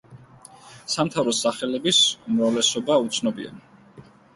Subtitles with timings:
[0.93, 2.03] სამთავროს სახელების
[2.33, 3.59] უმრავლესობა უცნობია.